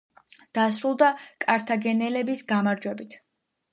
დასრულდა 0.59 1.09
კართაგენელების 1.45 2.45
გამარჯვებით. 2.53 3.19